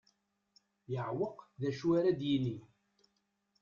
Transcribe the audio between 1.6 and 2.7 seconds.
acu ara d-yini.